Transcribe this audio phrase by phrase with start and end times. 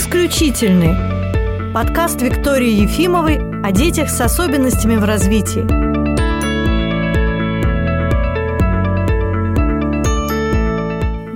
[0.00, 1.74] Исключительный.
[1.74, 5.60] Подкаст Виктории Ефимовой о детях с особенностями в развитии.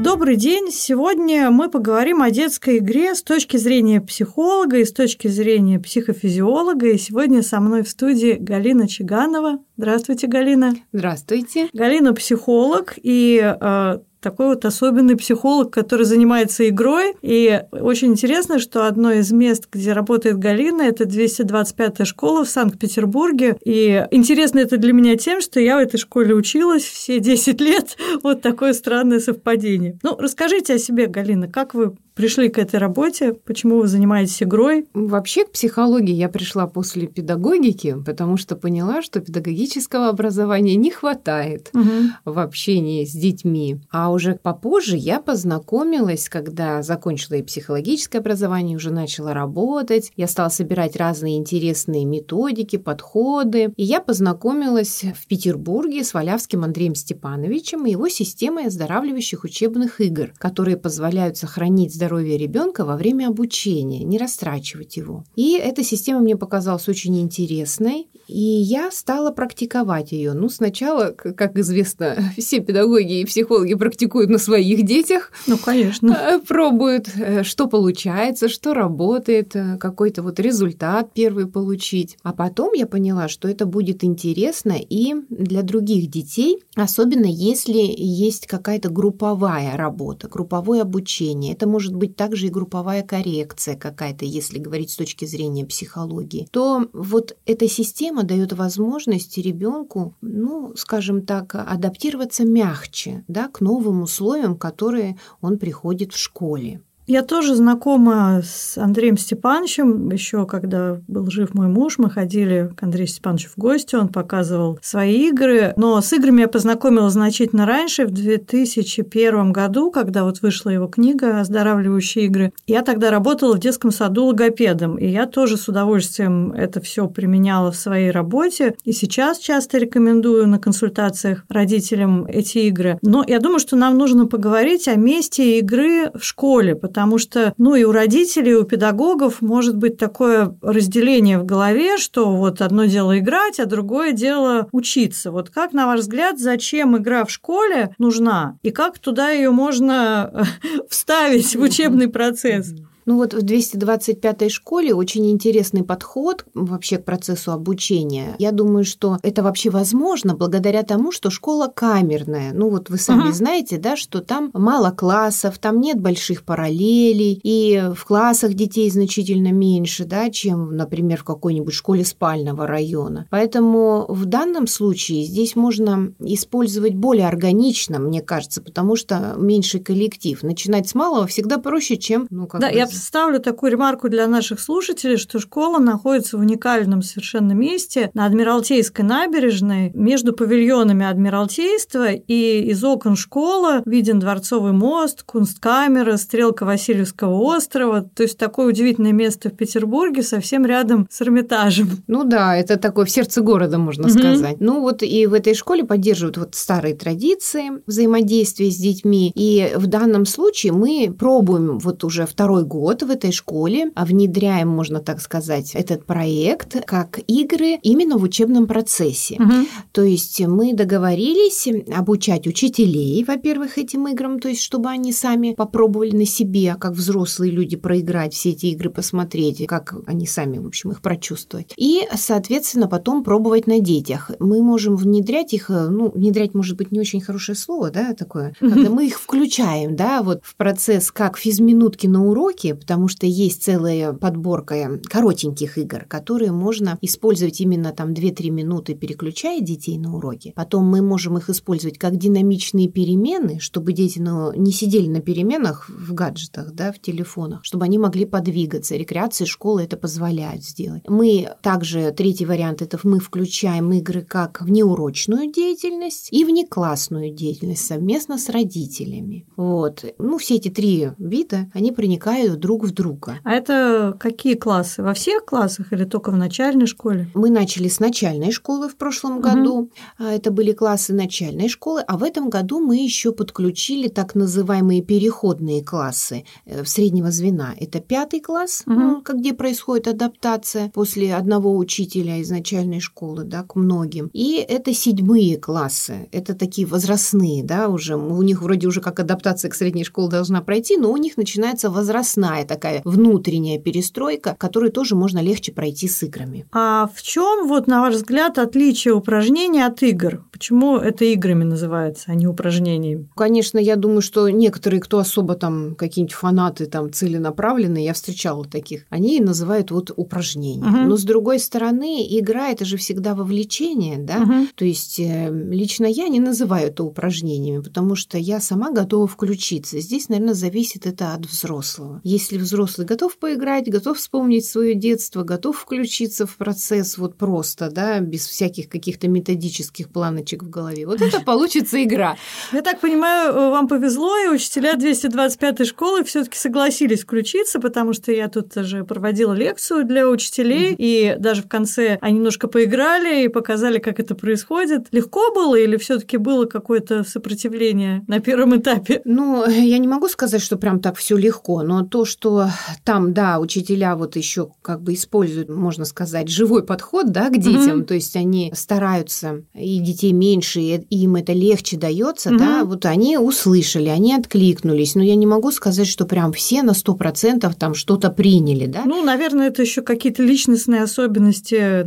[0.03, 0.71] Добрый день!
[0.71, 6.89] Сегодня мы поговорим о детской игре с точки зрения психолога и с точки зрения психофизиолога.
[6.89, 9.59] И сегодня со мной в студии Галина Чиганова.
[9.77, 10.73] Здравствуйте, Галина.
[10.91, 11.69] Здравствуйте.
[11.75, 17.15] Галина психолог и э, такой вот особенный психолог, который занимается игрой.
[17.23, 23.57] И очень интересно, что одно из мест, где работает Галина, это 225-я школа в Санкт-Петербурге.
[23.65, 27.97] И интересно это для меня тем, что я в этой школе училась все 10 лет.
[28.23, 29.99] Вот такое странное совпадение.
[30.03, 33.35] Ну, расскажите о себе, Галина, как вы пришли к этой работе?
[33.35, 34.87] Почему вы занимаетесь игрой?
[34.95, 41.71] Вообще к психологии я пришла после педагогики, потому что поняла, что педагогического образования не хватает
[41.75, 41.91] угу.
[42.25, 43.81] в общении с детьми.
[43.91, 50.13] А уже попозже я познакомилась, когда закончила и психологическое образование, уже начала работать.
[50.17, 53.73] Я стала собирать разные интересные методики, подходы.
[53.77, 60.33] И я познакомилась в Петербурге с Валявским Андреем Степановичем и его системой оздоравливающих учебных игр,
[60.39, 65.25] которые позволяют сохранить здоровье ребенка во время обучения, не растрачивать его.
[65.37, 70.33] И эта система мне показалась очень интересной, и я стала практиковать ее.
[70.33, 75.31] Ну, сначала, как известно, все педагоги и психологи практикуют на своих детях.
[75.47, 76.11] Ну, конечно.
[76.13, 82.17] Э, пробуют, э, что получается, что работает, э, какой-то вот результат первый получить.
[82.23, 88.47] А потом я поняла, что это будет интересно и для других детей, особенно если есть
[88.47, 91.53] какая-то групповая работа, групповое обучение.
[91.53, 96.89] Это может быть также и групповая коррекция какая-то, если говорить с точки зрения психологии, то
[96.93, 104.57] вот эта система дает возможность ребенку, ну, скажем так, адаптироваться мягче да, к новым условиям,
[104.57, 106.81] которые он приходит в школе.
[107.07, 110.11] Я тоже знакома с Андреем Степановичем.
[110.11, 114.79] Еще когда был жив мой муж, мы ходили к Андрею Степановичу в гости, он показывал
[114.81, 115.75] свои игры.
[115.77, 121.41] Но с играми я познакомилась значительно раньше, в 2001 году, когда вот вышла его книга
[121.41, 122.53] «Оздоравливающие игры».
[122.67, 127.71] Я тогда работала в детском саду логопедом, и я тоже с удовольствием это все применяла
[127.71, 128.77] в своей работе.
[128.85, 132.99] И сейчас часто рекомендую на консультациях родителям эти игры.
[133.03, 137.75] Но я думаю, что нам нужно поговорить о месте игры в школе, потому что, ну,
[137.75, 142.85] и у родителей, и у педагогов может быть такое разделение в голове, что вот одно
[142.85, 145.33] дело играть, а другое дело учиться.
[145.33, 150.47] Вот как, на ваш взгляд, зачем игра в школе нужна, и как туда ее можно
[150.89, 152.73] вставить в учебный процесс?
[153.07, 158.35] Ну вот в 225-й школе очень интересный подход вообще к процессу обучения.
[158.39, 162.53] Я думаю, что это вообще возможно благодаря тому, что школа камерная.
[162.53, 163.33] Ну вот вы сами uh-huh.
[163.33, 169.53] знаете, да, что там мало классов, там нет больших параллелей, и в классах детей значительно
[169.53, 173.27] меньше, да, чем, например, в какой-нибудь школе спального района.
[173.31, 180.43] Поэтому в данном случае здесь можно использовать более органично, мне кажется, потому что меньший коллектив.
[180.43, 182.77] Начинать с малого всегда проще, чем, ну, как да, бы...
[182.77, 188.27] я ставлю такую ремарку для наших слушателей, что школа находится в уникальном совершенно месте на
[188.27, 197.39] Адмиралтейской набережной между павильонами Адмиралтейства, и из окон школы виден Дворцовый мост, Кунсткамера, стрелка Васильевского
[197.39, 198.03] острова.
[198.03, 201.89] То есть такое удивительное место в Петербурге, совсем рядом с Эрмитажем.
[202.07, 204.19] Ну да, это такое в сердце города, можно угу.
[204.19, 204.57] сказать.
[204.61, 209.33] Ну вот и в этой школе поддерживают вот старые традиции взаимодействия с детьми.
[209.35, 214.05] И в данном случае мы пробуем вот уже второй год год в этой школе а
[214.05, 219.37] внедряем, можно так сказать, этот проект как игры именно в учебном процессе.
[219.37, 219.67] Угу.
[219.93, 226.15] То есть мы договорились обучать учителей, во-первых, этим играм, то есть чтобы они сами попробовали
[226.15, 230.91] на себе, как взрослые люди, проиграть все эти игры, посмотреть, как они сами, в общем,
[230.91, 231.73] их прочувствовать.
[231.79, 234.31] И, соответственно, потом пробовать на детях.
[234.41, 238.91] Мы можем внедрять их, ну, внедрять, может быть, не очень хорошее слово, да, такое, когда
[238.91, 244.13] мы их включаем, да, вот в процесс как физминутки на уроке, потому что есть целая
[244.13, 250.53] подборка коротеньких игр, которые можно использовать именно там 2-3 минуты, переключая детей на уроки.
[250.57, 255.89] Потом мы можем их использовать как динамичные перемены, чтобы дети ну, не сидели на переменах
[255.89, 258.97] в гаджетах, да, в телефонах, чтобы они могли подвигаться.
[258.97, 261.03] Рекреации школы это позволяют сделать.
[261.09, 268.39] Мы также, третий вариант, это мы включаем игры как внеурочную деятельность и внеклассную деятельность совместно
[268.39, 269.47] с родителями.
[269.57, 270.05] Вот.
[270.19, 273.41] Ну, все эти три вида, они проникают друг в друга.
[273.45, 275.03] А это какие классы?
[275.03, 277.29] Во всех классах или только в начальной школе?
[277.35, 279.91] Мы начали с начальной школы в прошлом году.
[280.19, 280.25] Угу.
[280.25, 285.85] Это были классы начальной школы, а в этом году мы еще подключили так называемые переходные
[285.85, 287.75] классы э, среднего звена.
[287.79, 288.95] Это пятый класс, угу.
[288.95, 294.31] ну, где происходит адаптация после одного учителя из начальной школы да, к многим.
[294.33, 296.31] И это седьмые классы.
[296.33, 298.17] Это такие возрастные, да, уже.
[298.17, 301.91] У них вроде уже как адаптация к средней школе должна пройти, но у них начинается
[301.91, 306.67] возрастная такая внутренняя перестройка, которую тоже можно легче пройти с играми.
[306.71, 310.45] А в чем, вот, на ваш взгляд, отличие упражнений от игр?
[310.53, 313.29] Почему это играми называется, а не упражнениями?
[313.35, 319.07] Конечно, я думаю, что некоторые, кто особо там какие-нибудь фанаты там целенаправленные, я встречала таких,
[319.11, 320.87] они называют вот упражнения.
[320.87, 320.97] Угу.
[321.09, 324.43] Но с другой стороны, игра это же всегда вовлечение, да?
[324.43, 324.69] Угу.
[324.75, 330.01] То есть э, лично я не называю это упражнениями, потому что я сама готова включиться.
[330.01, 332.21] Здесь, наверное, зависит это от взрослого.
[332.35, 338.19] Если взрослый готов поиграть, готов вспомнить свое детство, готов включиться в процесс вот просто, да,
[338.19, 342.37] без всяких каких-то методических планочек в голове, вот это получится игра.
[342.73, 348.33] Я так понимаю, вам повезло, и учителя 225-й школы все таки согласились включиться, потому что
[348.33, 353.49] я тут же проводила лекцию для учителей, и даже в конце они немножко поиграли и
[353.49, 355.07] показали, как это происходит.
[355.13, 359.23] Легко было или все таки было какое-то сопротивление на первом этапе?
[359.25, 362.69] Ну, я не могу сказать, что прям так все легко, но то, что
[363.05, 368.01] там, да, учителя вот еще как бы используют, можно сказать, живой подход, да, к детям,
[368.01, 368.05] mm-hmm.
[368.05, 372.59] то есть они стараются, и детей меньше, и им это легче дается, mm-hmm.
[372.59, 376.95] да, вот они услышали, они откликнулись, но я не могу сказать, что прям все на
[376.95, 379.03] сто процентов там что-то приняли, да?
[379.05, 382.07] Ну, наверное, это еще какие-то личностные особенности,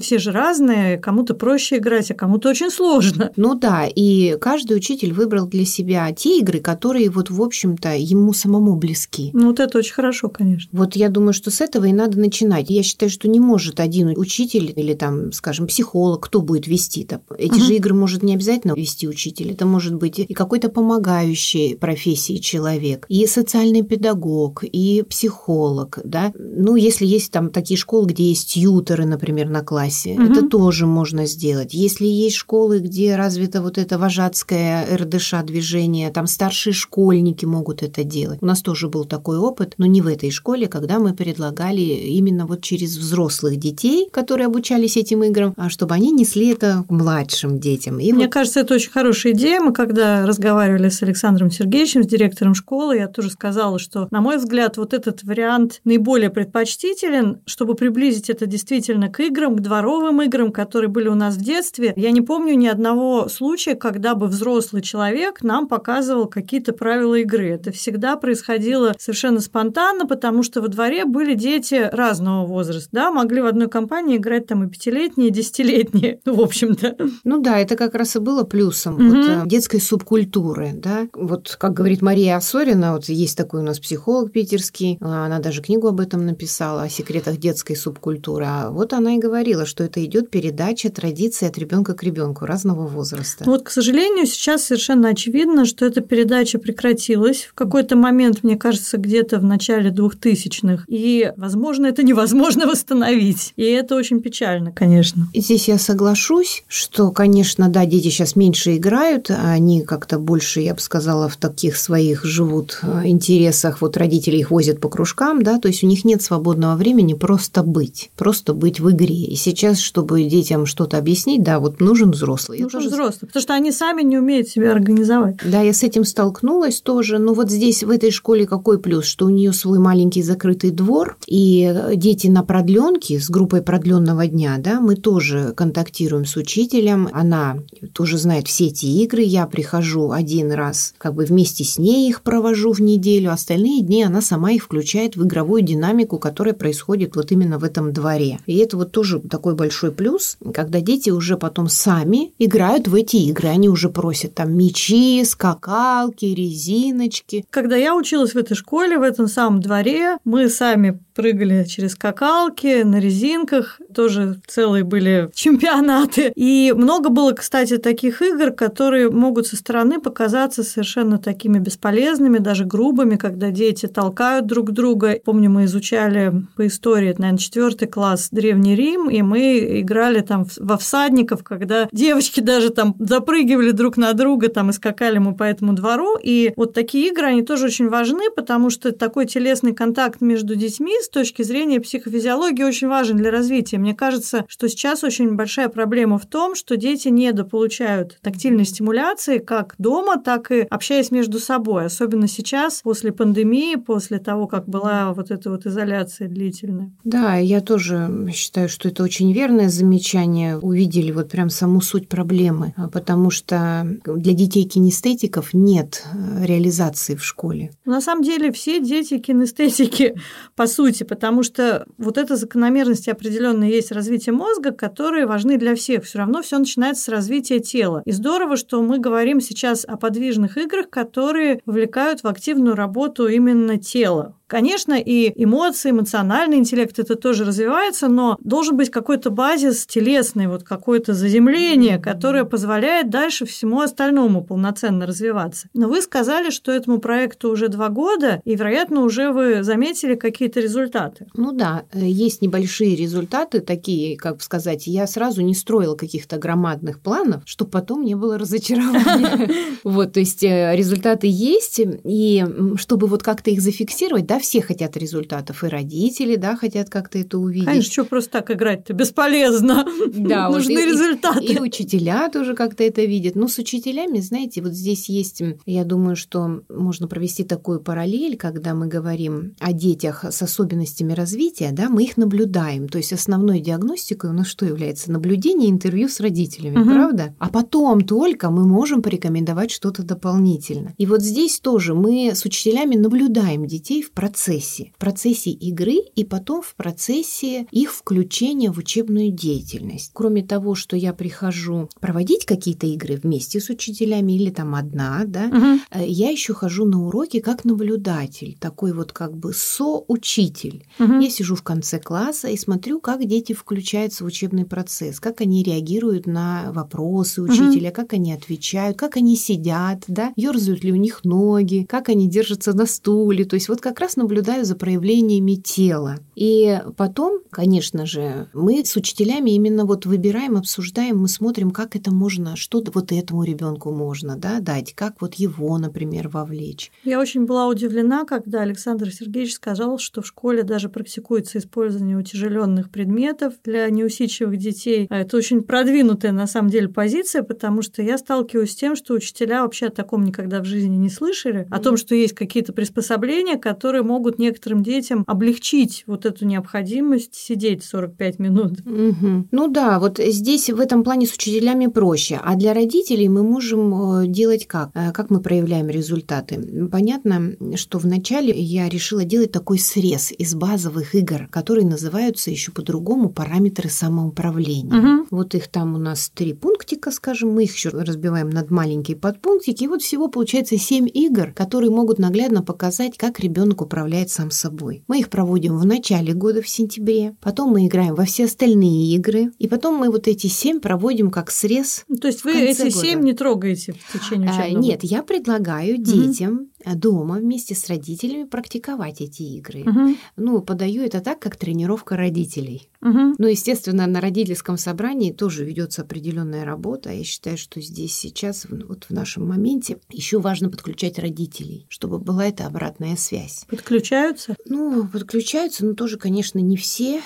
[0.00, 3.32] все же разные, кому-то проще играть, а кому-то очень сложно.
[3.36, 8.32] Ну да, и каждый учитель выбрал для себя те игры, которые вот, в общем-то, ему
[8.32, 9.30] самому близки.
[9.32, 10.70] Ну, вот это очень хорошо, конечно.
[10.72, 12.70] Вот я думаю, что с этого и надо начинать.
[12.70, 17.20] Я считаю, что не может один учитель или там, скажем, психолог, кто будет вести это.
[17.36, 17.60] Эти угу.
[17.60, 19.52] же игры может не обязательно вести учитель.
[19.52, 26.32] Это может быть и какой-то помогающий профессии человек, и социальный педагог, и психолог, да.
[26.38, 30.22] Ну, если есть там такие школы, где есть тьютеры, например, на классе, угу.
[30.22, 31.74] это тоже можно сделать.
[31.74, 38.04] Если есть школы, где развито вот это вожатское РДШ движение, там старшие школьники могут это
[38.04, 38.38] делать.
[38.42, 42.46] У нас тоже был такой опыт, но не в этой школе, когда мы предлагали именно
[42.46, 47.98] вот через взрослых детей, которые обучались этим играм, а чтобы они несли это младшим детям.
[47.98, 48.32] И Мне вот...
[48.32, 49.60] кажется, это очень хорошая идея.
[49.60, 54.36] Мы когда разговаривали с Александром Сергеевичем, с директором школы, я тоже сказала, что, на мой
[54.36, 60.52] взгляд, вот этот вариант наиболее предпочтителен, чтобы приблизить это действительно к играм, к дворовым играм,
[60.52, 61.92] которые были у нас в детстве.
[61.96, 67.48] Я не помню ни одного случая, когда бы взрослый человек нам показывал какие-то правила игры.
[67.50, 73.40] Это всегда происходило совершенно спонтанно, потому что во дворе были дети разного возраста, да, могли
[73.40, 76.96] в одной компании играть там и пятилетние, и десятилетние, в общем-то.
[77.24, 79.04] Ну да, это как раз и было плюсом угу.
[79.04, 81.08] вот, э, детской субкультуры, да.
[81.12, 85.62] Вот, как говорит Мария Осорина, вот есть такой у нас психолог питерский, а, она даже
[85.62, 88.44] книгу об этом написала, о секретах детской субкультуры.
[88.46, 92.86] А вот она и говорила, что это идет передача традиции от ребенка к ребенку разного
[92.86, 93.44] возраста.
[93.44, 98.96] Вот, к сожалению, сейчас совершенно очевидно, что эта передача прекратилась в какой-то момент, мне кажется,
[98.96, 100.84] где-то в начале 2000-х.
[100.88, 103.52] И, возможно, это невозможно восстановить.
[103.56, 105.28] И это очень печально, конечно.
[105.34, 110.74] Здесь я соглашусь, что, конечно, да, дети сейчас меньше играют, а они как-то больше, я
[110.74, 113.80] бы сказала, в таких своих живут э, интересах.
[113.80, 117.62] Вот родители их возят по кружкам, да, то есть у них нет свободного времени просто
[117.62, 119.14] быть, просто быть в игре.
[119.14, 122.60] И сейчас, чтобы детям что-то объяснить, да, вот нужен взрослый.
[122.60, 122.90] Нужен тоже...
[122.90, 125.36] взрослый, потому что они сами не умеют себя организовать.
[125.44, 127.18] Да, я с этим столкнулась тоже.
[127.18, 129.06] Но вот здесь, в этой школе, какой плюс?
[129.18, 134.58] Что у нее свой маленький закрытый двор, и дети на продленке с группой продленного дня,
[134.60, 137.08] да, мы тоже контактируем с учителем.
[137.10, 137.56] Она
[137.94, 139.22] тоже знает все эти игры.
[139.22, 143.32] Я прихожу один раз, как бы вместе с ней их провожу в неделю.
[143.32, 147.92] Остальные дни она сама их включает в игровую динамику, которая происходит вот именно в этом
[147.92, 148.38] дворе.
[148.46, 153.16] И это вот тоже такой большой плюс, когда дети уже потом сами играют в эти
[153.16, 153.48] игры.
[153.48, 157.44] Они уже просят там мячи, скакалки, резиночки.
[157.50, 162.82] Когда я училась в этой школе, в этом самом дворе, мы сами прыгали через скакалки,
[162.84, 166.32] на резинках, тоже целые были чемпионаты.
[166.36, 172.64] И много было, кстати, таких игр, которые могут со стороны показаться совершенно такими бесполезными, даже
[172.64, 175.18] грубыми, когда дети толкают друг друга.
[175.24, 180.46] Помню, мы изучали по истории, это, наверное, четвертый класс Древний Рим, и мы играли там
[180.58, 185.42] во всадников, когда девочки даже там запрыгивали друг на друга там и скакали мы по
[185.42, 186.16] этому двору.
[186.22, 190.54] И вот такие игры, они тоже очень важны, потому что что такой телесный контакт между
[190.54, 193.76] детьми с точки зрения психофизиологии очень важен для развития.
[193.76, 199.74] Мне кажется, что сейчас очень большая проблема в том, что дети недополучают тактильной стимуляции как
[199.76, 201.84] дома, так и общаясь между собой.
[201.84, 206.90] Особенно сейчас, после пандемии, после того, как была вот эта вот изоляция длительная.
[207.04, 210.56] Да, я тоже считаю, что это очень верное замечание.
[210.56, 217.16] Увидели вот прям саму суть проблемы, а, потому что для детей кинестетиков нет э, реализации
[217.16, 217.70] в школе.
[217.84, 220.14] На самом деле все дети кинестетики,
[220.56, 226.04] по сути, потому что вот эта закономерность определенная есть развитие мозга, которые важны для всех.
[226.04, 228.02] Все равно все начинается с развития тела.
[228.04, 233.78] И здорово, что мы говорим сейчас о подвижных играх, которые вовлекают в активную работу именно
[233.78, 234.37] тела.
[234.48, 240.64] Конечно, и эмоции, эмоциональный интеллект это тоже развивается, но должен быть какой-то базис телесный, вот
[240.64, 245.68] какое-то заземление, которое позволяет дальше всему остальному полноценно развиваться.
[245.74, 250.60] Но вы сказали, что этому проекту уже два года, и, вероятно, уже вы заметили какие-то
[250.60, 251.26] результаты.
[251.34, 257.00] Ну да, э, есть небольшие результаты, такие, как сказать, я сразу не строила каких-то громадных
[257.00, 259.50] планов, чтобы потом не было разочарования.
[259.84, 262.44] Вот, то есть э, результаты есть, и
[262.76, 267.38] чтобы вот как-то их зафиксировать, да, все хотят результатов, и родители, да, хотят как-то это
[267.38, 267.66] увидеть.
[267.66, 269.86] Конечно, что просто так играть-то бесполезно.
[270.08, 271.44] Да, нужны вот результаты.
[271.44, 273.34] И, и учителя тоже как-то это видят.
[273.34, 278.74] Но с учителями, знаете, вот здесь есть, я думаю, что можно провести такую параллель, когда
[278.74, 282.88] мы говорим о детях с особенностями развития, да, мы их наблюдаем.
[282.88, 285.12] То есть основной диагностикой у нас что является?
[285.12, 286.90] Наблюдение, интервью с родителями, угу.
[286.90, 287.34] правда?
[287.38, 290.94] А потом только мы можем порекомендовать что-то дополнительно.
[290.96, 294.92] И вот здесь тоже мы с учителями наблюдаем детей в процессе процессе.
[294.96, 300.10] В процессе игры и потом в процессе их включения в учебную деятельность.
[300.12, 305.46] Кроме того, что я прихожу проводить какие-то игры вместе с учителями или там одна, да,
[305.46, 306.04] угу.
[306.04, 310.84] я еще хожу на уроки как наблюдатель, такой вот как бы соучитель.
[310.98, 311.20] Угу.
[311.20, 315.62] Я сижу в конце класса и смотрю, как дети включаются в учебный процесс, как они
[315.62, 317.96] реагируют на вопросы учителя, угу.
[317.96, 322.74] как они отвечают, как они сидят, да, ерзают ли у них ноги, как они держатся
[322.74, 323.46] на стуле.
[323.46, 326.18] То есть вот как раз наблюдаю за проявлениями тела.
[326.34, 332.12] И потом, конечно же, мы с учителями именно вот выбираем, обсуждаем, мы смотрим, как это
[332.12, 336.92] можно, что вот этому ребенку можно да, дать, как вот его, например, вовлечь.
[337.04, 342.90] Я очень была удивлена, когда Александр Сергеевич сказал, что в школе даже практикуется использование утяжеленных
[342.90, 345.06] предметов для неусидчивых детей.
[345.10, 349.14] А это очень продвинутая на самом деле позиция, потому что я сталкиваюсь с тем, что
[349.14, 353.56] учителя вообще о таком никогда в жизни не слышали, о том, что есть какие-то приспособления,
[353.56, 358.80] которые могут некоторым детям облегчить вот эту необходимость сидеть 45 минут.
[358.80, 359.48] Угу.
[359.50, 362.40] Ну да, вот здесь в этом плане с учителями проще.
[362.42, 364.90] А для родителей мы можем э, делать как?
[364.94, 366.88] Э, как мы проявляем результаты?
[366.90, 373.28] Понятно, что вначале я решила делать такой срез из базовых игр, которые называются еще по-другому
[373.28, 375.18] параметры самоуправления.
[375.20, 375.26] Угу.
[375.30, 379.84] Вот их там у нас три пунктика, скажем, мы их еще разбиваем над маленькие подпунктики.
[379.84, 384.50] И вот всего получается семь игр, которые могут наглядно показать, как ребенок управляет управляет сам
[384.52, 385.02] собой.
[385.08, 389.50] Мы их проводим в начале года, в сентябре, потом мы играем во все остальные игры,
[389.58, 392.04] и потом мы вот эти семь проводим как срез.
[392.08, 395.22] Ну, то есть вы эти семь не трогаете в течение а, учебного а, Нет, я
[395.24, 396.68] предлагаю детям угу.
[396.84, 399.82] Дома вместе с родителями практиковать эти игры.
[399.82, 400.16] Угу.
[400.36, 402.88] Ну, подаю это так, как тренировка родителей.
[403.02, 403.34] Угу.
[403.38, 407.10] Ну, естественно, на родительском собрании тоже ведется определенная работа.
[407.12, 412.46] Я считаю, что здесь сейчас, вот в нашем моменте, еще важно подключать родителей, чтобы была
[412.46, 413.64] эта обратная связь.
[413.68, 414.56] Подключаются?
[414.64, 417.22] Ну, подключаются, но тоже, конечно, не все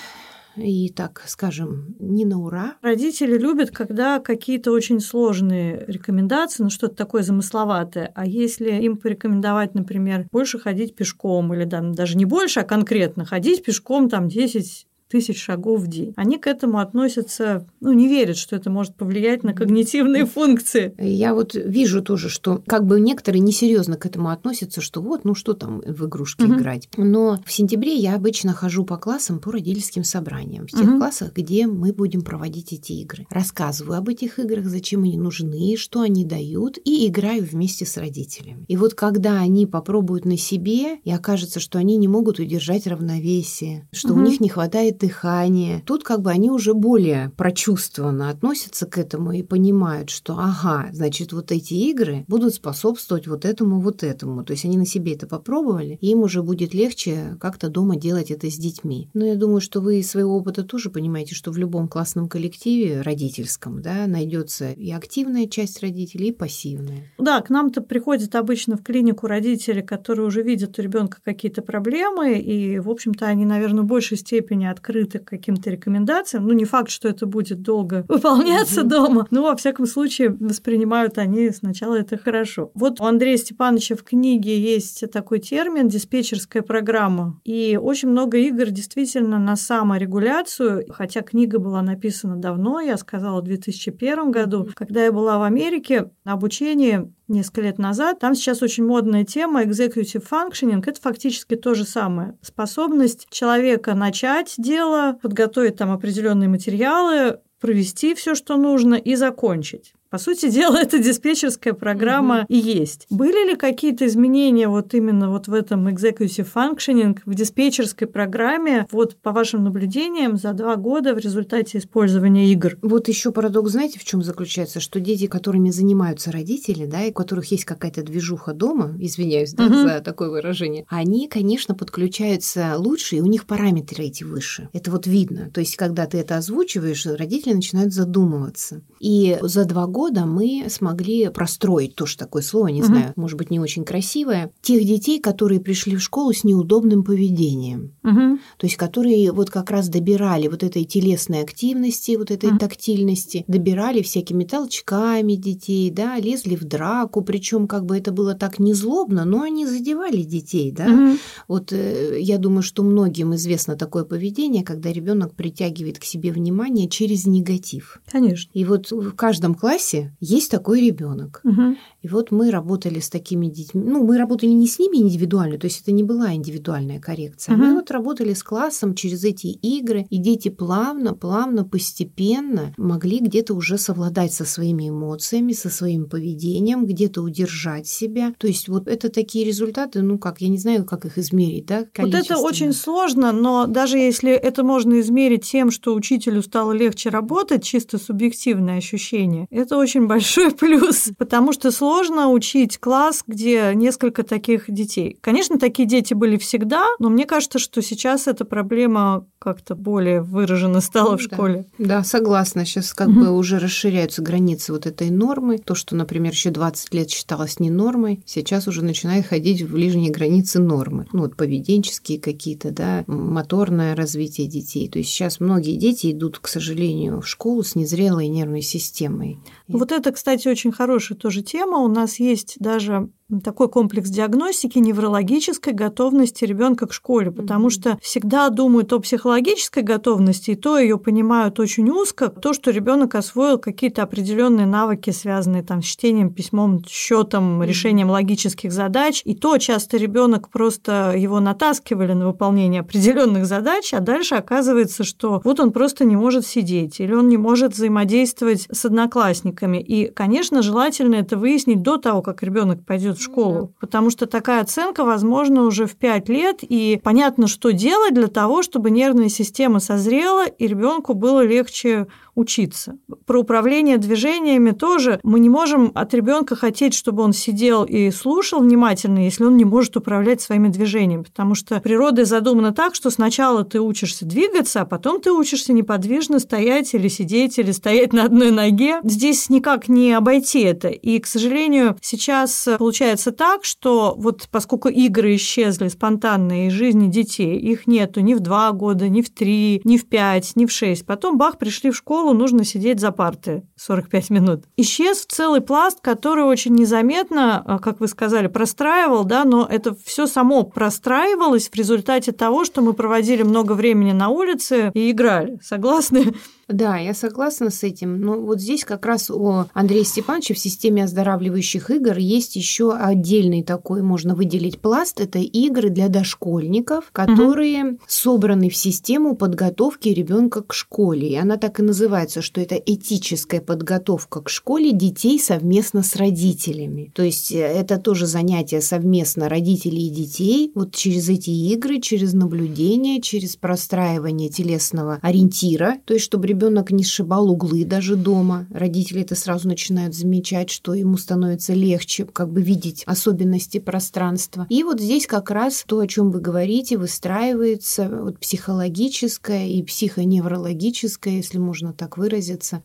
[0.55, 2.75] и так, скажем, не на ура.
[2.81, 8.11] Родители любят, когда какие-то очень сложные рекомендации, ну что-то такое замысловатое.
[8.15, 13.25] А если им порекомендовать, например, больше ходить пешком или да, даже не больше, а конкретно
[13.25, 16.13] ходить пешком там 10 тысяч шагов в день.
[16.15, 20.95] Они к этому относятся, ну, не верят, что это может повлиять на когнитивные функции.
[20.97, 25.35] Я вот вижу тоже, что как бы некоторые несерьезно к этому относятся, что вот, ну
[25.35, 26.55] что там в игрушки угу.
[26.55, 26.89] играть.
[26.97, 30.97] Но в сентябре я обычно хожу по классам по родительским собраниям, в тех угу.
[30.97, 33.27] классах, где мы будем проводить эти игры.
[33.29, 38.65] Рассказываю об этих играх, зачем они нужны, что они дают, и играю вместе с родителями.
[38.67, 43.87] И вот когда они попробуют на себе, и окажется, что они не могут удержать равновесие,
[43.91, 44.21] что угу.
[44.21, 45.83] у них не хватает дыхание.
[45.85, 51.33] Тут как бы они уже более прочувствованно относятся к этому и понимают, что ага, значит,
[51.33, 54.45] вот эти игры будут способствовать вот этому, вот этому.
[54.45, 58.31] То есть они на себе это попробовали, и им уже будет легче как-то дома делать
[58.31, 59.09] это с детьми.
[59.13, 63.01] Но я думаю, что вы из своего опыта тоже понимаете, что в любом классном коллективе
[63.01, 67.11] родительском, да, найдется и активная часть родителей, и пассивная.
[67.17, 72.39] Да, к нам-то приходят обычно в клинику родители, которые уже видят у ребенка какие-то проблемы,
[72.39, 76.45] и, в общем-то, они, наверное, в большей степени открыты к каким-то рекомендациям.
[76.45, 78.87] Ну, не факт, что это будет долго выполняться mm-hmm.
[78.87, 82.71] дома, но, во всяком случае, воспринимают они сначала это хорошо.
[82.73, 88.69] Вот у Андрея Степановича в книге есть такой термин «диспетчерская программа», и очень много игр
[88.71, 95.11] действительно на саморегуляцию, хотя книга была написана давно, я сказала, в 2001 году, когда я
[95.11, 98.19] была в Америке на обучении несколько лет назад.
[98.19, 100.83] Там сейчас очень модная тема executive functioning.
[100.85, 102.37] Это фактически то же самое.
[102.41, 109.93] Способность человека начать дело, подготовить там определенные материалы, провести все, что нужно и закончить.
[110.13, 112.45] По сути дела, это диспетчерская программа угу.
[112.49, 113.07] и есть.
[113.09, 119.15] Были ли какие-то изменения вот именно вот в этом executive functioning в диспетчерской программе, вот
[119.15, 122.77] по вашим наблюдениям, за два года в результате использования игр?
[122.83, 124.79] Вот еще парадокс, знаете, в чем заключается?
[124.79, 129.65] Что дети, которыми занимаются родители, да, и у которых есть какая-то движуха дома, извиняюсь да,
[129.65, 129.73] угу.
[129.73, 134.69] за такое выражение, они, конечно, подключаются лучше, и у них параметры эти выше.
[134.73, 135.49] Это вот видно.
[135.51, 138.83] То есть, когда ты это озвучиваешь, родители начинают задумываться.
[138.99, 142.87] И за два года года мы смогли простроить, тоже такое слово, не угу.
[142.87, 147.93] знаю, может быть, не очень красивое, тех детей, которые пришли в школу с неудобным поведением.
[148.03, 148.39] Угу.
[148.57, 152.57] То есть, которые вот как раз добирали вот этой телесной активности, вот этой угу.
[152.57, 158.59] тактильности, добирали всякими толчками детей, да, лезли в драку, причем как бы это было так
[158.59, 160.85] не злобно, но они задевали детей, да.
[160.85, 161.17] Угу.
[161.47, 166.89] Вот э, я думаю, что многим известно такое поведение, когда ребенок притягивает к себе внимание
[166.89, 168.01] через негатив.
[168.11, 168.51] Конечно.
[168.53, 171.41] И вот в каждом классе классе есть такой ребенок.
[171.43, 171.75] Угу.
[172.01, 173.81] И вот мы работали с такими детьми.
[173.85, 177.55] Ну, мы работали не с ними индивидуально, то есть это не была индивидуальная коррекция.
[177.55, 177.63] Угу.
[177.63, 183.53] Мы вот работали с классом через эти игры, и дети плавно, плавно, постепенно могли где-то
[183.53, 188.33] уже совладать со своими эмоциями, со своим поведением, где-то удержать себя.
[188.37, 191.85] То есть вот это такие результаты, ну как, я не знаю, как их измерить, да?
[191.97, 197.09] Вот это очень сложно, но даже если это можно измерить тем, что учителю стало легче
[197.09, 204.23] работать, чисто субъективное ощущение, это очень большой плюс, потому что сложно учить класс, где несколько
[204.23, 205.17] таких детей.
[205.21, 210.79] Конечно, такие дети были всегда, но мне кажется, что сейчас эта проблема как-то более выраженно
[210.79, 211.65] стала в школе.
[211.77, 212.65] Да, согласна.
[212.65, 215.57] Сейчас как бы уже расширяются границы вот этой нормы.
[215.57, 220.11] То, что, например, еще 20 лет считалось не нормой, сейчас уже начинает ходить в ближние
[220.11, 221.07] границы нормы.
[221.11, 224.87] Ну, вот поведенческие какие-то, да, моторное развитие детей.
[224.87, 229.39] То есть сейчас многие дети идут, к сожалению, в школу с незрелой нервной системой.
[229.67, 231.77] Вот это, кстати, очень хорошая тоже тема.
[231.79, 233.09] У нас есть даже
[233.41, 240.51] такой комплекс диагностики неврологической готовности ребенка к школе, потому что всегда думают о психологической готовности,
[240.51, 245.81] и то ее понимают очень узко, то, что ребенок освоил какие-то определенные навыки, связанные там
[245.81, 252.27] с чтением, письмом, счетом, решением логических задач, и то часто ребенок просто его натаскивали на
[252.27, 257.29] выполнение определенных задач, а дальше оказывается, что вот он просто не может сидеть или он
[257.29, 259.77] не может взаимодействовать с одноклассниками.
[259.77, 264.61] И, конечно, желательно это выяснить до того, как ребенок пойдет в школу, потому что такая
[264.61, 269.79] оценка возможна уже в 5 лет, и понятно, что делать для того, чтобы нервная система
[269.79, 272.97] созрела, и ребенку было легче учиться.
[273.25, 278.61] Про управление движениями тоже мы не можем от ребенка хотеть, чтобы он сидел и слушал
[278.61, 283.63] внимательно, если он не может управлять своими движениями, потому что природа задумана так, что сначала
[283.63, 288.51] ты учишься двигаться, а потом ты учишься неподвижно стоять или сидеть, или стоять на одной
[288.51, 288.99] ноге.
[289.03, 290.89] Здесь никак не обойти это.
[290.89, 297.57] И, к сожалению, сейчас получается так, что вот поскольку игры исчезли спонтанные из жизни детей,
[297.57, 301.05] их нету ни в два года, ни в три, ни в пять, ни в шесть.
[301.05, 304.63] Потом, бах, пришли в школу, школу нужно сидеть за парты 45 минут.
[304.77, 310.27] Исчез целый пласт, который очень незаметно, а, как вы сказали, простраивал, да, но это все
[310.27, 315.59] само простраивалось в результате того, что мы проводили много времени на улице и играли.
[315.61, 316.33] Согласны?
[316.73, 318.19] Да, я согласна с этим.
[318.19, 323.61] Но вот здесь как раз у Андрея Степановича в системе оздоравливающих игр есть еще отдельный
[323.61, 325.21] такой, можно выделить пласт.
[325.21, 327.99] Это игры для дошкольников, которые угу.
[328.07, 331.29] собраны в систему подготовки ребенка к школе.
[331.29, 337.11] И она так и называется, что это этическая подготовка к школе детей совместно с родителями.
[337.13, 340.71] То есть э, это тоже занятие совместно родителей и детей.
[340.73, 347.03] Вот через эти игры, через наблюдение, через простраивание телесного ориентира, то есть чтобы ребенок не
[347.03, 348.67] сшибал углы даже дома.
[348.71, 354.67] Родители это сразу начинают замечать, что ему становится легче как бы видеть особенности пространства.
[354.69, 361.35] И вот здесь как раз то, о чем вы говорите, выстраивается вот психологическое и психоневрологическое,
[361.35, 362.81] если можно так выразиться,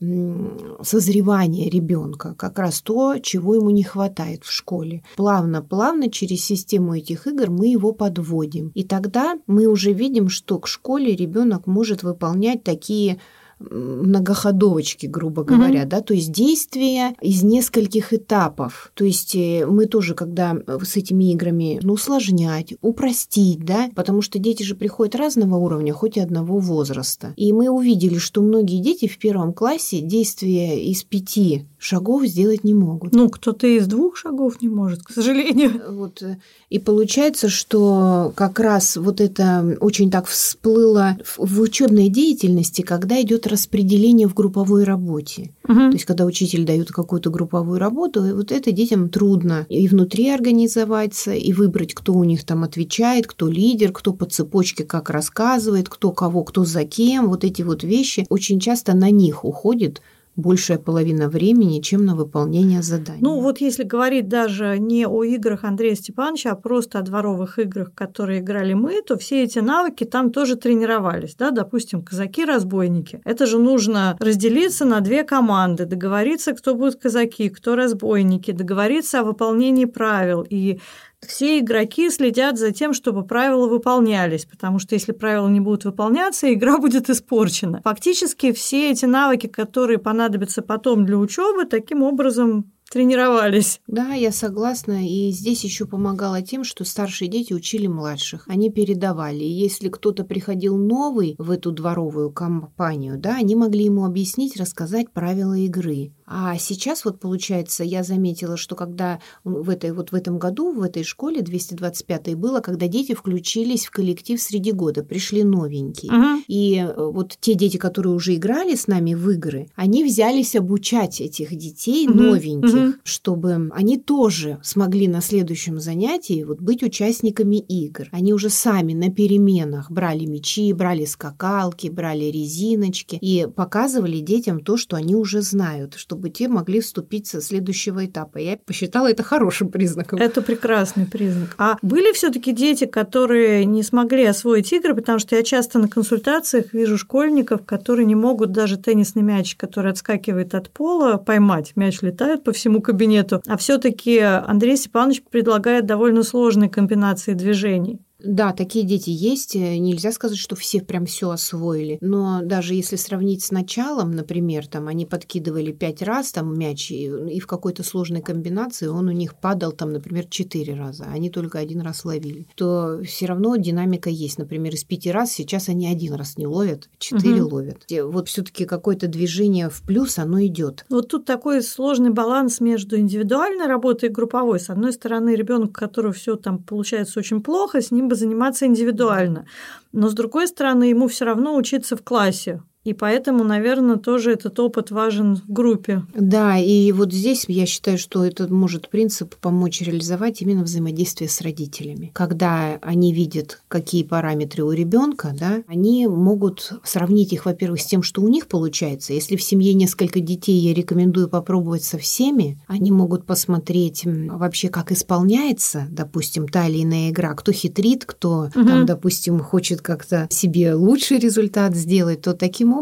[0.83, 2.35] созревание ребенка.
[2.35, 5.03] Как раз то, чего ему не хватает в школе.
[5.17, 8.71] Плавно-плавно через систему этих игр мы его подводим.
[8.75, 13.21] И тогда мы уже видим, что к школе ребенок может выполнять такие
[13.61, 15.89] многоходовочки, грубо говоря, угу.
[15.89, 18.93] да, то есть действия из нескольких этапов.
[18.95, 24.39] То есть э, мы тоже, когда с этими играми ну, усложнять, упростить, да, потому что
[24.39, 27.35] дети же приходят разного уровня, хоть и одного возраста.
[27.37, 32.75] И мы увидели, что многие дети в первом классе действия из пяти шагов сделать не
[32.75, 33.15] могут.
[33.15, 35.81] Ну, кто-то из двух шагов не может, к сожалению.
[35.89, 36.23] Вот.
[36.23, 36.39] Э,
[36.71, 43.47] и получается, что как раз вот это очень так всплыло в учебной деятельности, когда идет
[43.47, 45.53] распределение в групповой работе.
[45.69, 45.75] Угу.
[45.75, 50.31] То есть, когда учитель дает какую-то групповую работу, и вот это детям трудно и внутри
[50.31, 55.89] организоваться, и выбрать, кто у них там отвечает, кто лидер, кто по цепочке как рассказывает,
[55.89, 57.29] кто кого, кто за кем.
[57.29, 60.03] Вот эти вот вещи очень часто на них уходит
[60.39, 63.19] большая половина времени, чем на выполнение заданий.
[63.21, 67.93] Ну, вот если говорить даже не о играх Андрея Степановича, а просто о дворовых играх,
[67.93, 71.35] которые играли мы, то все эти навыки там тоже тренировались.
[71.35, 71.51] Да?
[71.51, 73.21] Допустим, казаки-разбойники.
[73.25, 79.25] Это же нужно разделиться на две команды, договориться, кто будут казаки, кто разбойники, договориться о
[79.25, 80.47] выполнении правил.
[80.49, 80.79] И
[81.27, 86.53] все игроки следят за тем, чтобы правила выполнялись, потому что если правила не будут выполняться,
[86.53, 87.81] игра будет испорчена.
[87.83, 93.81] Фактически все эти навыки, которые понадобятся потом для учебы, таким образом тренировались.
[93.87, 95.07] Да, я согласна.
[95.07, 98.45] И здесь еще помогало тем, что старшие дети учили младших.
[98.49, 99.45] Они передавали.
[99.45, 105.11] И если кто-то приходил новый в эту дворовую компанию, да, они могли ему объяснить, рассказать
[105.13, 106.13] правила игры.
[106.31, 110.83] А сейчас вот получается, я заметила, что когда в, этой, вот в этом году в
[110.83, 116.13] этой школе 225 было, когда дети включились в коллектив среди года, пришли новенькие.
[116.13, 116.43] Угу.
[116.47, 121.23] И э, вот те дети, которые уже играли с нами в игры, они взялись обучать
[121.23, 122.19] этих детей угу.
[122.19, 122.95] новеньких, угу.
[123.05, 128.09] чтобы они тоже смогли на следующем занятии вот быть участниками игр.
[128.13, 134.77] Они уже сами на переменах брали мячи, брали скакалки, брали резиночки и показывали детям то,
[134.77, 138.39] что они уже знают, что чтобы те могли вступить со следующего этапа.
[138.39, 140.19] Я посчитала это хорошим признаком.
[140.19, 141.55] Это прекрасный признак.
[141.59, 145.87] А были все таки дети, которые не смогли освоить игры, потому что я часто на
[145.87, 151.73] консультациях вижу школьников, которые не могут даже теннисный мяч, который отскакивает от пола, поймать.
[151.77, 153.41] Мяч летает по всему кабинету.
[153.47, 158.01] А все таки Андрей Степанович предлагает довольно сложные комбинации движений.
[158.23, 159.55] Да, такие дети есть.
[159.55, 161.99] Э, нельзя сказать, что все прям все освоили.
[162.01, 167.05] Но даже если сравнить с началом, например, там они подкидывали пять раз там мяч, и,
[167.05, 171.31] и в какой-то сложной комбинации он у них падал там, например, четыре раза, а они
[171.31, 174.39] только один раз ловили, то все равно динамика есть.
[174.39, 177.57] Например, из пяти раз сейчас они один раз не ловят, четыре угу.
[177.57, 177.87] ловят.
[178.05, 180.85] Вот все-таки какое-то движение в плюс, оно идет.
[180.91, 184.59] Вот тут такой сложный баланс между индивидуальной работой и групповой.
[184.59, 188.67] С одной стороны, ребенок, у которого все там получается очень плохо, с ним бы заниматься
[188.67, 189.47] индивидуально.
[189.93, 192.63] Но, с другой стороны, ему все равно учиться в классе.
[192.89, 196.05] И поэтому, наверное, тоже этот опыт важен в группе.
[196.15, 201.43] Да, и вот здесь я считаю, что этот может принцип помочь реализовать именно взаимодействие с
[201.43, 202.13] родителями.
[202.15, 208.03] Когда они видят, какие параметры у ребенка, да, они могут сравнить их, во-первых, с тем,
[208.03, 209.13] что у них получается.
[209.13, 212.59] Если в семье несколько детей, я рекомендую попробовать со всеми.
[212.69, 218.65] Они могут посмотреть вообще, как исполняется, допустим, та или иная игра, кто хитрит, кто, угу.
[218.65, 222.78] там, допустим, хочет как-то себе лучший результат сделать, то таким образом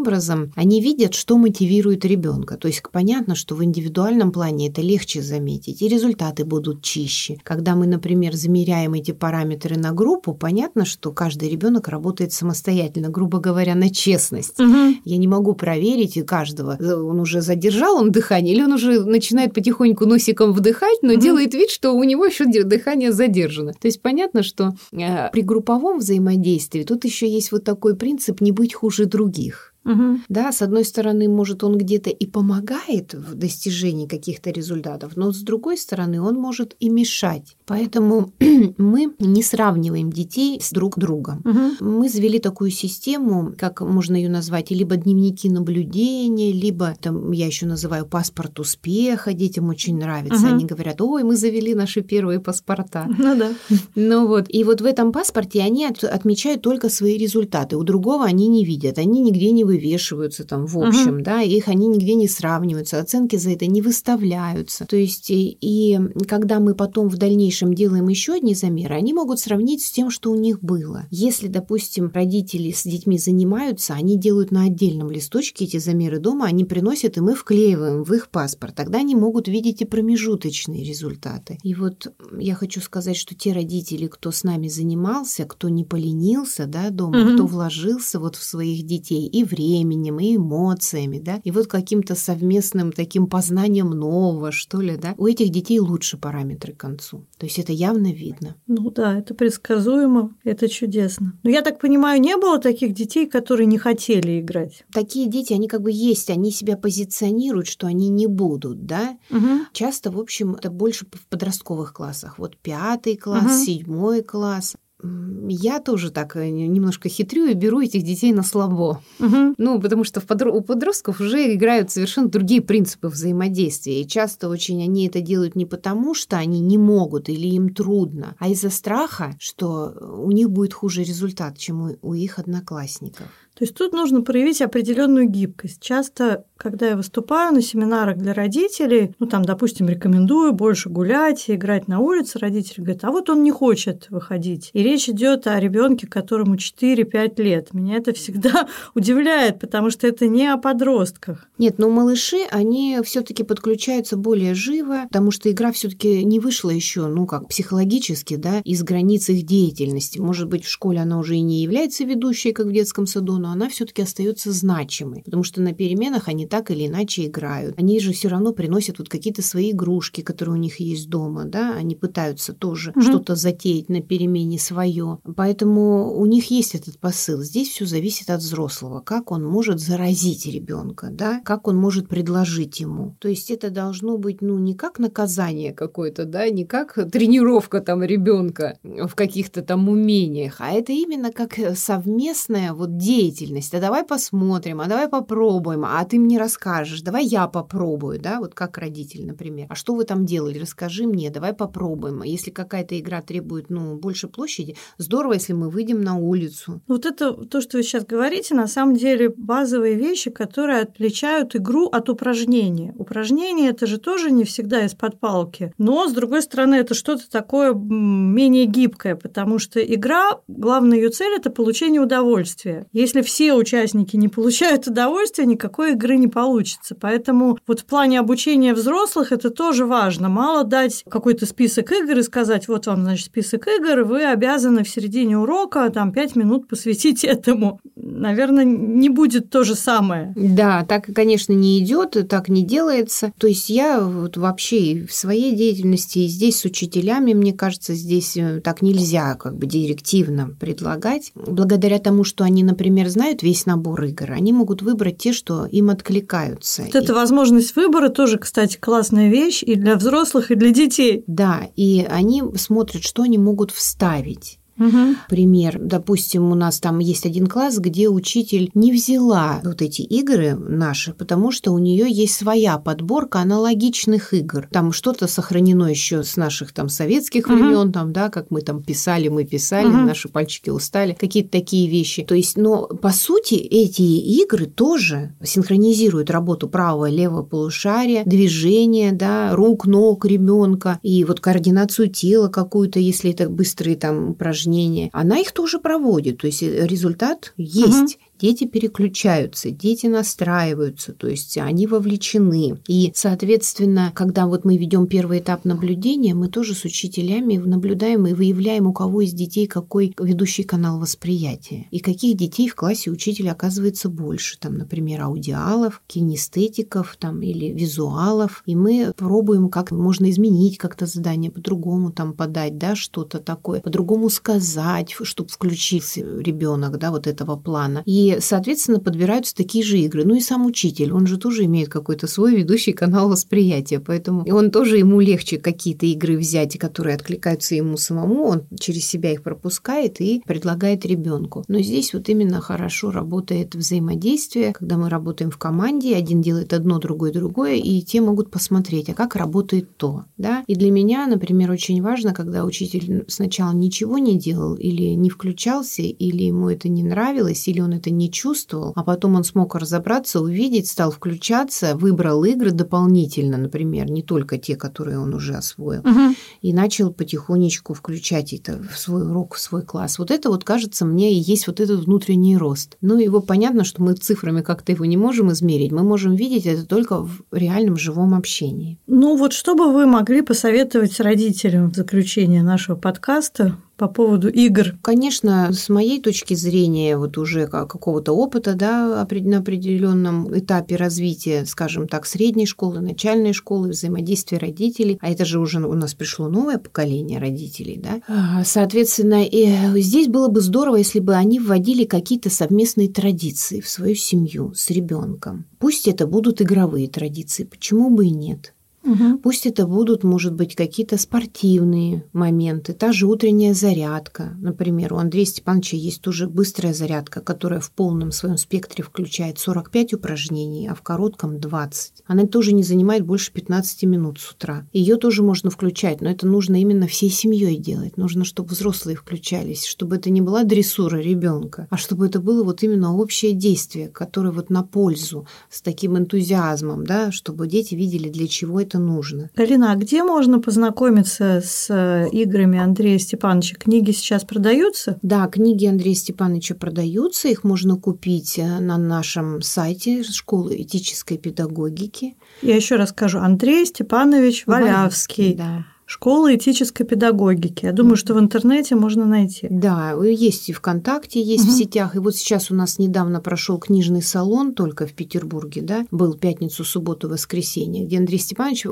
[0.54, 2.56] они видят, что мотивирует ребенка.
[2.56, 7.38] То есть понятно, что в индивидуальном плане это легче заметить, и результаты будут чище.
[7.42, 13.38] Когда мы, например, замеряем эти параметры на группу, понятно, что каждый ребенок работает самостоятельно, грубо
[13.38, 14.58] говоря, на честность.
[14.60, 14.96] Угу.
[15.04, 19.54] Я не могу проверить и каждого, он уже задержал он дыхание, или он уже начинает
[19.54, 21.20] потихоньку носиком вдыхать, но угу.
[21.20, 23.72] делает вид, что у него еще дыхание задержано.
[23.72, 28.52] То есть понятно, что э, при групповом взаимодействии тут еще есть вот такой принцип не
[28.52, 29.74] быть хуже других.
[29.86, 30.20] Угу.
[30.28, 35.40] Да, с одной стороны, может, он где-то и помогает в достижении каких-то результатов, но с
[35.42, 37.55] другой стороны, он может и мешать.
[37.66, 38.32] Поэтому
[38.78, 41.42] мы не сравниваем детей с друг другом.
[41.44, 41.84] Угу.
[41.84, 47.66] Мы завели такую систему, как можно ее назвать, либо дневники наблюдения, либо там я еще
[47.66, 49.32] называю паспорт успеха.
[49.32, 50.46] Детям очень нравится.
[50.46, 50.54] Угу.
[50.54, 53.08] Они говорят, ой, мы завели наши первые паспорта.
[53.18, 53.52] Ну да.
[53.96, 54.46] Ну вот.
[54.48, 57.76] И вот в этом паспорте они отмечают только свои результаты.
[57.76, 58.98] У другого они не видят.
[58.98, 61.24] Они нигде не вывешиваются там в общем, угу.
[61.24, 64.84] да, их они нигде не сравниваются, оценки за это не выставляются.
[64.86, 65.98] То есть и
[66.28, 70.30] когда мы потом в дальнейшем делаем еще одни замеры, они могут сравнить с тем, что
[70.30, 71.06] у них было.
[71.10, 76.64] Если, допустим, родители с детьми занимаются, они делают на отдельном листочке эти замеры дома, они
[76.64, 78.74] приносят, и мы вклеиваем в их паспорт.
[78.74, 81.58] Тогда они могут видеть и промежуточные результаты.
[81.62, 86.66] И вот я хочу сказать, что те родители, кто с нами занимался, кто не поленился,
[86.66, 87.34] да, дома, угу.
[87.34, 92.92] кто вложился вот в своих детей и временем, и эмоциями, да, и вот каким-то совместным
[92.92, 97.26] таким познанием нового, что ли, да, у этих детей лучше параметры к концу.
[97.38, 98.56] То есть это явно видно.
[98.66, 101.38] Ну да, это предсказуемо, это чудесно.
[101.42, 104.84] Но я так понимаю, не было таких детей, которые не хотели играть?
[104.92, 109.16] Такие дети, они как бы есть, они себя позиционируют, что они не будут, да.
[109.30, 109.66] Угу.
[109.72, 112.38] Часто, в общем, это больше в подростковых классах.
[112.38, 113.64] Вот пятый класс, угу.
[113.64, 119.02] седьмой класс я тоже так э, немножко хитрю и беру этих детей на слабо.
[119.18, 119.54] Угу.
[119.58, 124.00] Ну, потому что подро- у подростков уже играют совершенно другие принципы взаимодействия.
[124.00, 128.34] И часто очень они это делают не потому, что они не могут или им трудно,
[128.38, 133.26] а из-за страха, что у них будет хуже результат, чем у, у их одноклассников.
[133.56, 135.80] То есть тут нужно проявить определенную гибкость.
[135.80, 141.88] Часто, когда я выступаю на семинарах для родителей, ну там, допустим, рекомендую больше гулять, играть
[141.88, 144.68] на улице, родители говорят, а вот он не хочет выходить.
[144.74, 147.72] И речь идет о ребенке, которому 4-5 лет.
[147.72, 151.48] Меня это всегда удивляет, потому что это не о подростках.
[151.56, 157.06] Нет, но малыши, они все-таки подключаются более живо, потому что игра все-таки не вышла еще,
[157.06, 160.18] ну как психологически, да, из границ их деятельности.
[160.18, 163.52] Может быть, в школе она уже и не является ведущей, как в детском саду, но
[163.52, 167.78] она все-таки остается значимой, потому что на переменах они так или иначе играют.
[167.78, 171.74] Они же все равно приносят вот какие-то свои игрушки, которые у них есть дома, да,
[171.74, 173.02] они пытаются тоже угу.
[173.02, 175.20] что-то затеять на перемене свое.
[175.36, 177.42] Поэтому у них есть этот посыл.
[177.42, 182.80] Здесь все зависит от взрослого, как он может заразить ребенка, да, как он может предложить
[182.80, 183.14] ему.
[183.20, 188.02] То есть это должно быть, ну, не как наказание какое-то, да, не как тренировка там
[188.02, 194.04] ребенка в каких-то там умениях, а это именно как совместная вот деятельность деятельность, а давай
[194.04, 199.26] посмотрим, а давай попробуем, а ты мне расскажешь, давай я попробую, да, вот как родитель,
[199.26, 199.66] например.
[199.68, 202.22] А что вы там делали, расскажи мне, давай попробуем.
[202.22, 206.80] Если какая-то игра требует, ну, больше площади, здорово, если мы выйдем на улицу.
[206.88, 211.86] Вот это то, что вы сейчас говорите, на самом деле базовые вещи, которые отличают игру
[211.86, 212.94] от упражнения.
[212.96, 217.74] Упражнение это же тоже не всегда из-под палки, но, с другой стороны, это что-то такое
[217.74, 222.86] менее гибкое, потому что игра, главная ее цель– это получение удовольствия.
[222.92, 226.94] Если все участники не получают удовольствия, никакой игры не получится.
[226.98, 230.28] Поэтому вот в плане обучения взрослых это тоже важно.
[230.28, 234.88] Мало дать какой-то список игр и сказать, вот вам, значит, список игр, вы обязаны в
[234.88, 237.80] середине урока там пять минут посвятить этому.
[237.96, 240.32] Наверное, не будет то же самое.
[240.36, 243.32] Да, так, конечно, не идет, так не делается.
[243.38, 248.36] То есть я вот вообще в своей деятельности и здесь с учителями, мне кажется, здесь
[248.36, 251.32] э, так нельзя как бы директивно предлагать.
[251.34, 255.88] Благодаря тому, что они, например, знают весь набор игр, они могут выбрать те, что им
[255.88, 256.82] откликаются.
[256.82, 261.24] Вот эта возможность выбора тоже, кстати, классная вещь и для взрослых, и для детей.
[261.26, 264.58] Да, и они смотрят, что они могут вставить.
[264.78, 265.16] Угу.
[265.28, 270.54] Пример, допустим, у нас там есть один класс, где учитель не взяла вот эти игры
[270.54, 274.68] наши, потому что у нее есть своя подборка аналогичных игр.
[274.70, 277.54] Там что-то сохранено еще с наших там советских угу.
[277.54, 279.96] времен, там, да, как мы там писали, мы писали, угу.
[279.96, 282.24] наши пальчики устали, какие-то такие вещи.
[282.24, 289.12] То есть, но по сути эти игры тоже синхронизируют работу правого и левого полушария, движение,
[289.12, 295.10] да, рук, ног ребенка и вот координацию тела какую-то, если это быстрые там упражнения упражнения,
[295.12, 296.38] она их тоже проводит.
[296.38, 298.16] То есть э, результат есть.
[298.16, 302.78] Угу дети переключаются, дети настраиваются, то есть они вовлечены.
[302.86, 308.32] И, соответственно, когда вот мы ведем первый этап наблюдения, мы тоже с учителями наблюдаем и
[308.32, 311.86] выявляем, у кого из детей какой ведущий канал восприятия.
[311.90, 314.58] И каких детей в классе учителя оказывается больше.
[314.58, 318.62] Там, например, аудиалов, кинестетиков там, или визуалов.
[318.66, 324.30] И мы пробуем, как можно изменить как-то задание, по-другому там подать, да, что-то такое, по-другому
[324.30, 328.02] сказать, чтобы включился ребенок, да, вот этого плана.
[328.04, 330.24] И Соответственно, подбираются такие же игры.
[330.24, 334.70] Ну и сам учитель, он же тоже имеет какой-то свой ведущий канал восприятия, поэтому он
[334.70, 340.20] тоже ему легче какие-то игры взять, которые откликаются ему самому, он через себя их пропускает
[340.20, 341.64] и предлагает ребенку.
[341.68, 346.98] Но здесь вот именно хорошо работает взаимодействие, когда мы работаем в команде, один делает одно,
[346.98, 350.24] другой другое, и те могут посмотреть, а как работает то.
[350.36, 350.64] Да?
[350.66, 356.02] И для меня, например, очень важно, когда учитель сначала ничего не делал или не включался,
[356.02, 360.40] или ему это не нравилось, или он это не чувствовал, а потом он смог разобраться,
[360.40, 366.34] увидеть, стал включаться, выбрал игры дополнительно, например, не только те, которые он уже освоил, угу.
[366.62, 370.18] и начал потихонечку включать это в свой урок, в свой класс.
[370.18, 372.96] Вот это вот, кажется, мне и есть вот этот внутренний рост.
[373.00, 376.86] Ну, его понятно, что мы цифрами как-то его не можем измерить, мы можем видеть это
[376.86, 378.98] только в реальном живом общении.
[379.06, 384.94] Ну, вот что бы вы могли посоветовать родителям в заключение нашего подкаста по поводу игр?
[385.02, 392.08] Конечно, с моей точки зрения, вот уже какого-то опыта, да, на определенном этапе развития, скажем
[392.08, 396.78] так, средней школы, начальной школы, взаимодействия родителей, а это же уже у нас пришло новое
[396.78, 403.08] поколение родителей, да, соответственно, и здесь было бы здорово, если бы они вводили какие-то совместные
[403.08, 405.66] традиции в свою семью с ребенком.
[405.78, 408.72] Пусть это будут игровые традиции, почему бы и нет.
[409.06, 409.38] Угу.
[409.38, 414.54] Пусть это будут, может быть, какие-то спортивные моменты, та же утренняя зарядка.
[414.60, 420.14] Например, у Андрея Степановича есть тоже быстрая зарядка, которая в полном своем спектре включает 45
[420.14, 422.24] упражнений, а в коротком 20.
[422.26, 424.86] Она тоже не занимает больше 15 минут с утра.
[424.92, 428.16] Ее тоже можно включать, но это нужно именно всей семьей делать.
[428.16, 432.82] Нужно, чтобы взрослые включались, чтобы это не была дрессура ребенка, а чтобы это было вот
[432.82, 438.48] именно общее действие, которое вот на пользу, с таким энтузиазмом, да, чтобы дети видели, для
[438.48, 439.50] чего это это нужно.
[439.54, 443.76] Галина, а где можно познакомиться с э, играми Андрея Степановича?
[443.76, 445.18] Книги сейчас продаются?
[445.22, 447.48] Да, книги Андрея Степановича продаются.
[447.48, 452.36] Их можно купить э, на нашем сайте школы этической педагогики.
[452.62, 453.38] Я еще раз скажу.
[453.38, 455.54] Андрей Степанович Валявский.
[455.54, 455.95] Валявский да.
[456.06, 457.84] Школа этической педагогики.
[457.84, 459.66] Я думаю, что в интернете можно найти.
[459.68, 461.72] Да, есть и ВКонтакте, есть угу.
[461.72, 462.14] в сетях.
[462.14, 466.84] И вот сейчас у нас недавно прошел книжный салон только в Петербурге, да, был пятницу,
[466.84, 468.84] субботу, воскресенье, где Андрей Степанович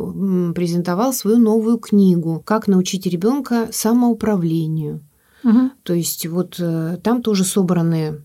[0.54, 5.00] презентовал свою новую книгу «Как научить ребенка самоуправлению».
[5.44, 5.70] Угу.
[5.84, 8.22] То есть вот э, там тоже собраны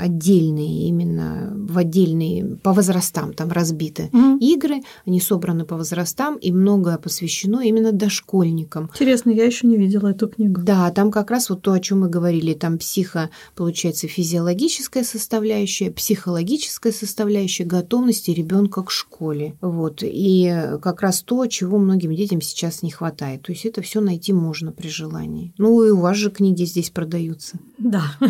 [0.00, 6.52] отдельные, именно в отдельные, по возрастам там разбиты mm игры, они собраны по возрастам, и
[6.52, 8.90] многое посвящено именно дошкольникам.
[8.92, 10.60] Интересно, я еще не видела эту книгу.
[10.62, 15.90] Да, там как раз вот то, о чем мы говорили, там психо, получается, физиологическая составляющая,
[15.90, 19.56] психологическая составляющая готовности ребенка к школе.
[19.60, 20.00] Вот.
[20.02, 23.42] И как раз то, чего многим детям сейчас не хватает.
[23.42, 25.52] То есть это все найти можно при желании.
[25.58, 27.58] Ну и у вас же книги здесь продаются.
[27.78, 28.04] Да.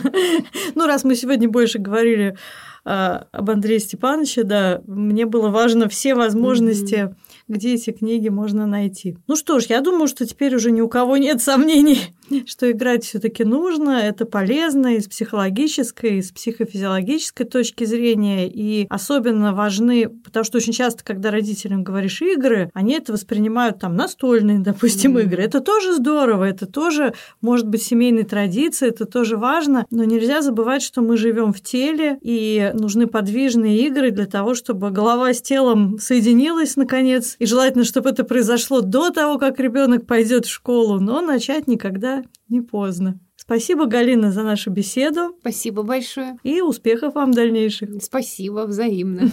[0.74, 2.38] Ну, раз мы сегодня больше говорили
[2.86, 7.14] а, об Андрее Степановиче, да, мне было важно все возможности mm-hmm
[7.48, 9.16] где эти книги можно найти.
[9.28, 12.00] Ну что ж, я думаю, что теперь уже ни у кого нет сомнений,
[12.46, 18.86] что играть все-таки нужно, это полезно и с психологической, и с психофизиологической точки зрения, и
[18.88, 24.58] особенно важны, потому что очень часто, когда родителям говоришь игры, они это воспринимают там настольные,
[24.58, 25.22] допустим, mm-hmm.
[25.22, 25.42] игры.
[25.42, 30.82] Это тоже здорово, это тоже может быть семейной традицией, это тоже важно, но нельзя забывать,
[30.82, 35.98] что мы живем в теле, и нужны подвижные игры для того, чтобы голова с телом
[35.98, 41.20] соединилась наконец, и желательно, чтобы это произошло до того, как ребенок пойдет в школу, но
[41.20, 41.66] начать
[42.16, 43.20] никогда не поздно.
[43.36, 45.36] Спасибо, Галина, за нашу беседу.
[45.40, 46.36] Спасибо большое.
[46.42, 48.02] И успехов вам дальнейших.
[48.02, 49.30] Спасибо, взаимно.